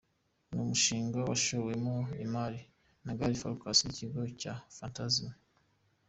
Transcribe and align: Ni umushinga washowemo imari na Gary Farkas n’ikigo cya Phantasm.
Ni 0.51 0.57
umushinga 0.65 1.17
washowemo 1.29 1.95
imari 2.25 2.61
na 3.05 3.11
Gary 3.17 3.35
Farkas 3.41 3.79
n’ikigo 3.83 4.21
cya 4.41 4.53
Phantasm. 4.77 5.25